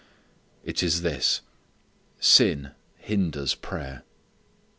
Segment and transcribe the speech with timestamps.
[0.63, 1.41] It is this:
[2.19, 4.01] sin hinders prayer.